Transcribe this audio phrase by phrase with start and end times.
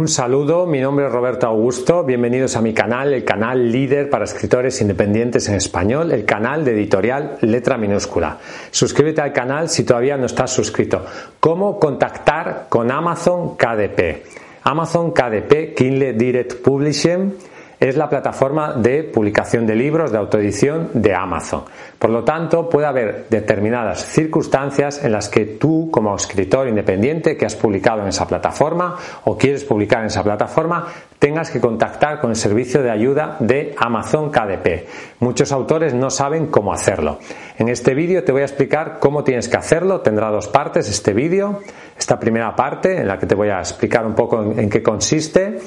[0.00, 4.24] Un saludo, mi nombre es Roberto Augusto, bienvenidos a mi canal, el canal líder para
[4.24, 8.38] escritores independientes en español, el canal de editorial Letra Minúscula.
[8.70, 11.04] Suscríbete al canal si todavía no estás suscrito.
[11.38, 14.24] ¿Cómo contactar con Amazon KDP?
[14.62, 17.34] Amazon KDP, Kindle Direct Publishing
[17.80, 21.64] es la plataforma de publicación de libros de autoedición de Amazon.
[21.98, 27.46] Por lo tanto, puede haber determinadas circunstancias en las que tú, como escritor independiente que
[27.46, 30.86] has publicado en esa plataforma o quieres publicar en esa plataforma,
[31.18, 34.86] tengas que contactar con el servicio de ayuda de Amazon KDP.
[35.20, 37.18] Muchos autores no saben cómo hacerlo.
[37.58, 40.00] En este vídeo te voy a explicar cómo tienes que hacerlo.
[40.00, 41.60] Tendrá dos partes este vídeo.
[41.98, 45.58] Esta primera parte en la que te voy a explicar un poco en, qué consiste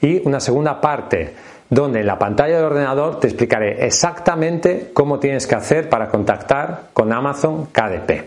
[0.00, 1.34] y una segunda parte
[1.72, 6.90] donde en la pantalla del ordenador te explicaré exactamente cómo tienes que hacer para contactar
[6.92, 8.26] con Amazon KDP.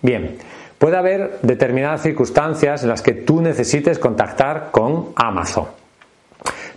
[0.00, 0.38] Bien,
[0.78, 5.66] puede haber determinadas circunstancias en las que tú necesites contactar con Amazon.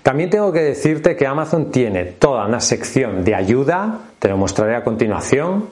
[0.03, 4.75] También tengo que decirte que Amazon tiene toda una sección de ayuda, te lo mostraré
[4.75, 5.69] a continuación,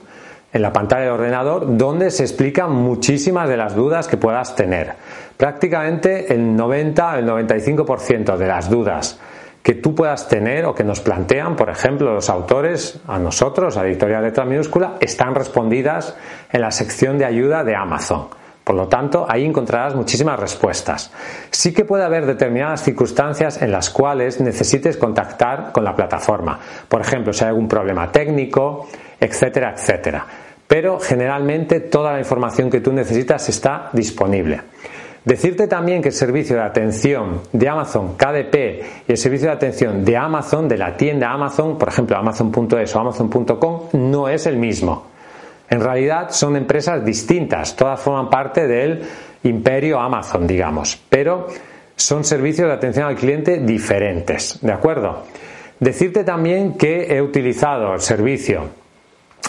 [0.50, 4.94] en la pantalla del ordenador, donde se explican muchísimas de las dudas que puedas tener.
[5.36, 9.20] Prácticamente el 90, el 95% de las dudas
[9.68, 13.86] que tú puedas tener o que nos plantean, por ejemplo, los autores, a nosotros, a
[13.86, 16.16] Editorial Letra Minúscula, están respondidas
[16.50, 18.28] en la sección de ayuda de Amazon.
[18.64, 21.12] Por lo tanto, ahí encontrarás muchísimas respuestas.
[21.50, 26.58] Sí que puede haber determinadas circunstancias en las cuales necesites contactar con la plataforma.
[26.88, 28.88] Por ejemplo, si hay algún problema técnico,
[29.20, 30.24] etcétera, etcétera.
[30.66, 34.62] Pero generalmente toda la información que tú necesitas está disponible.
[35.28, 38.54] Decirte también que el servicio de atención de Amazon KDP
[39.06, 42.98] y el servicio de atención de Amazon, de la tienda Amazon, por ejemplo Amazon.es o
[42.98, 45.08] Amazon.com, no es el mismo.
[45.68, 49.02] En realidad son empresas distintas, todas forman parte del
[49.42, 51.48] imperio Amazon, digamos, pero
[51.94, 55.24] son servicios de atención al cliente diferentes, ¿de acuerdo?
[55.78, 58.62] Decirte también que he utilizado el servicio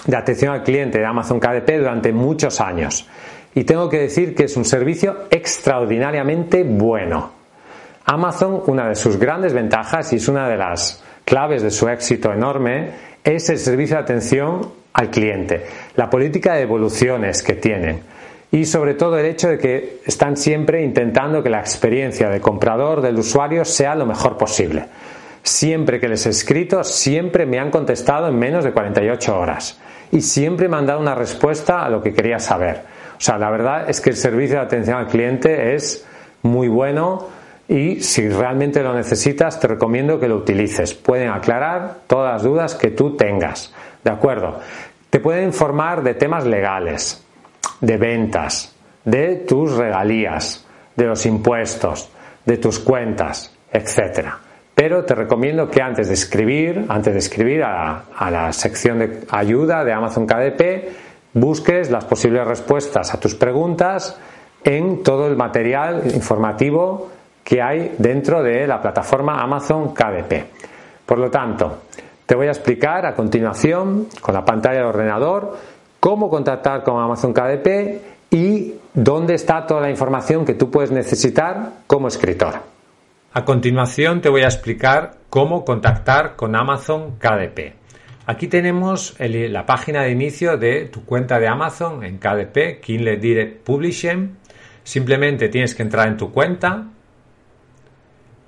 [0.06, 3.08] de atención al cliente de Amazon KDP durante muchos años
[3.56, 7.32] y tengo que decir que es un servicio extraordinariamente bueno.
[8.06, 12.32] Amazon, una de sus grandes ventajas y es una de las claves de su éxito
[12.32, 12.92] enorme,
[13.24, 15.66] es el servicio de atención al cliente,
[15.96, 18.02] la política de evoluciones que tienen
[18.52, 23.02] y sobre todo el hecho de que están siempre intentando que la experiencia de comprador
[23.02, 24.86] del usuario sea lo mejor posible.
[25.44, 29.80] Siempre que les he escrito, siempre me han contestado en menos de 48 horas
[30.12, 32.82] y siempre me han dado una respuesta a lo que quería saber.
[33.20, 36.08] O sea, la verdad es que el servicio de atención al cliente es
[36.42, 37.28] muy bueno
[37.68, 40.94] y si realmente lo necesitas te recomiendo que lo utilices.
[40.94, 43.74] Pueden aclarar todas las dudas que tú tengas.
[44.06, 44.60] ¿De acuerdo?
[45.10, 47.22] Te pueden informar de temas legales,
[47.82, 50.66] de ventas, de tus regalías,
[50.96, 52.10] de los impuestos,
[52.46, 54.40] de tus cuentas, etcétera.
[54.74, 59.20] Pero te recomiendo que antes de escribir, antes de escribir a, a la sección de
[59.30, 64.18] ayuda de Amazon KDP, busques las posibles respuestas a tus preguntas
[64.64, 67.10] en todo el material informativo
[67.44, 70.46] que hay dentro de la plataforma Amazon KDP.
[71.06, 71.80] Por lo tanto,
[72.26, 75.58] te voy a explicar a continuación con la pantalla del ordenador
[76.00, 81.72] cómo contactar con Amazon KDP y dónde está toda la información que tú puedes necesitar
[81.88, 82.56] como escritor.
[83.34, 87.79] A continuación te voy a explicar cómo contactar con Amazon KDP.
[88.30, 93.64] Aquí tenemos la página de inicio de tu cuenta de Amazon en KDP, Kindle Direct
[93.64, 94.38] Publishing.
[94.84, 96.90] Simplemente tienes que entrar en tu cuenta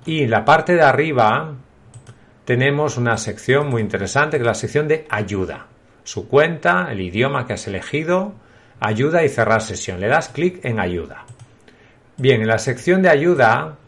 [0.06, 1.56] y en la parte de arriba
[2.44, 5.66] tenemos una sección muy interesante que es la sección de ayuda.
[6.04, 8.34] Su cuenta, el idioma que has elegido,
[8.78, 9.98] ayuda y cerrar sesión.
[9.98, 11.24] Le das clic en ayuda.
[12.18, 13.78] Bien, en la sección de ayuda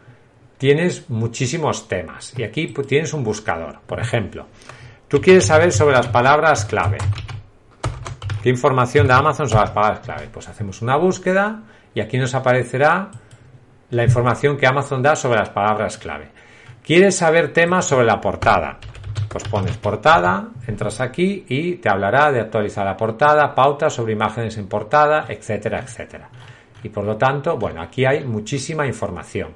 [0.59, 3.79] tienes muchísimos temas y aquí tienes un buscador.
[3.87, 4.49] Por ejemplo,
[5.15, 6.99] Tú quieres saber sobre las palabras clave.
[8.43, 10.29] ¿Qué información da Amazon sobre las palabras clave?
[10.33, 11.63] Pues hacemos una búsqueda
[11.95, 13.13] y aquí nos aparecerá
[13.91, 16.33] la información que Amazon da sobre las palabras clave.
[16.83, 18.81] ¿Quieres saber temas sobre la portada?
[19.29, 24.59] Pues pones portada, entras aquí y te hablará de actualizar la portada, pautas sobre imágenes
[24.59, 26.29] en portada, etcétera, etcétera.
[26.85, 29.55] Y por lo tanto, bueno, aquí hay muchísima información.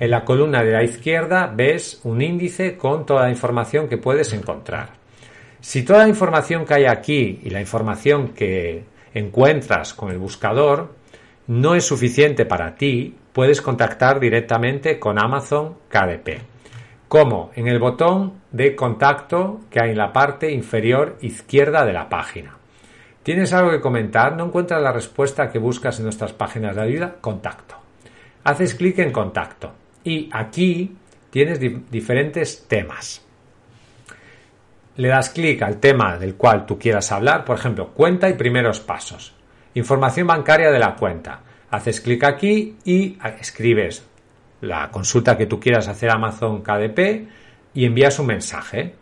[0.00, 4.32] En la columna de la izquierda ves un índice con toda la información que puedes
[4.32, 4.90] encontrar.
[5.60, 8.84] Si toda la información que hay aquí y la información que
[9.14, 10.94] encuentras con el buscador
[11.46, 16.40] no es suficiente para ti, puedes contactar directamente con Amazon KDP.
[17.06, 22.08] Como en el botón de contacto que hay en la parte inferior izquierda de la
[22.08, 22.56] página.
[23.22, 24.36] ¿Tienes algo que comentar?
[24.36, 27.16] ¿No encuentras la respuesta que buscas en nuestras páginas de ayuda?
[27.20, 27.76] Contacto.
[28.44, 29.72] Haces clic en contacto
[30.02, 30.96] Y aquí
[31.30, 33.22] tienes diferentes temas.
[34.96, 38.80] Le das clic al tema del cual tú quieras hablar, por ejemplo, cuenta y primeros
[38.80, 39.32] pasos.
[39.74, 41.40] Información bancaria de la cuenta.
[41.70, 44.04] Haces clic aquí y escribes
[44.60, 47.28] la consulta que tú quieras hacer a Amazon KDP
[47.72, 48.94] y envías un mensaje.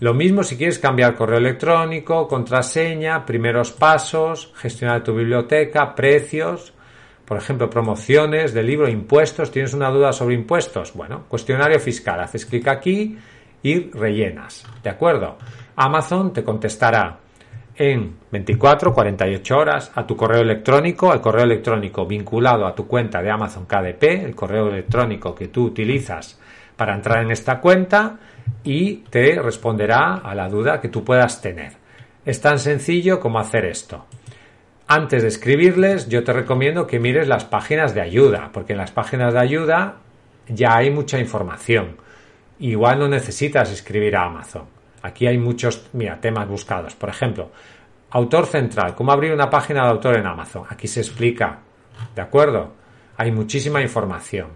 [0.00, 6.72] Lo mismo si quieres cambiar correo electrónico, contraseña, primeros pasos, gestionar tu biblioteca, precios,
[7.24, 9.50] por ejemplo, promociones de libro, impuestos.
[9.50, 10.94] ¿Tienes una duda sobre impuestos?
[10.94, 12.20] Bueno, cuestionario fiscal.
[12.20, 13.18] Haces clic aquí
[13.62, 14.64] y rellenas.
[14.82, 15.36] ¿De acuerdo?
[15.76, 17.18] Amazon te contestará
[17.78, 23.22] en 24, 48 horas a tu correo electrónico, al correo electrónico vinculado a tu cuenta
[23.22, 26.40] de Amazon KDP, el correo electrónico que tú utilizas
[26.76, 28.18] para entrar en esta cuenta
[28.64, 31.72] y te responderá a la duda que tú puedas tener.
[32.24, 34.06] Es tan sencillo como hacer esto.
[34.88, 38.90] Antes de escribirles, yo te recomiendo que mires las páginas de ayuda, porque en las
[38.90, 39.96] páginas de ayuda
[40.48, 41.96] ya hay mucha información.
[42.58, 44.77] Igual no necesitas escribir a Amazon.
[45.02, 46.94] Aquí hay muchos, mira, temas buscados.
[46.94, 47.50] Por ejemplo,
[48.10, 50.64] autor central, cómo abrir una página de autor en Amazon.
[50.68, 51.60] Aquí se explica,
[52.14, 52.72] ¿de acuerdo?
[53.16, 54.48] Hay muchísima información.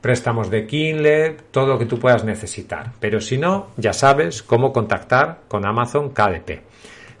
[0.00, 2.92] Préstamos de Kindle, todo lo que tú puedas necesitar.
[3.00, 6.62] Pero si no, ya sabes cómo contactar con Amazon KDP.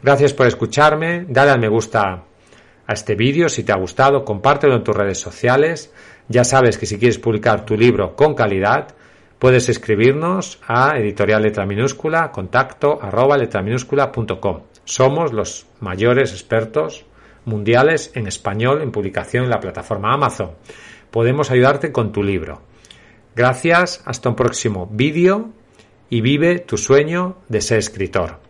[0.02, 2.22] Gracias por escucharme, dale al me gusta
[2.86, 5.92] a este vídeo si te ha gustado, compártelo en tus redes sociales.
[6.28, 8.94] Ya sabes que si quieres publicar tu libro con calidad,
[9.38, 13.64] puedes escribirnos a editorial letra minúscula, contacto arroba letra
[14.84, 17.04] Somos los mayores expertos
[17.44, 20.52] mundiales en español en publicación en la plataforma Amazon.
[21.10, 22.62] Podemos ayudarte con tu libro.
[23.34, 25.50] Gracias, hasta un próximo vídeo
[26.10, 28.47] y vive tu sueño de ser escritor.